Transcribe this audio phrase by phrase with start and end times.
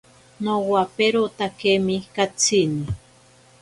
[0.43, 2.85] Nowaperotakemi katsini.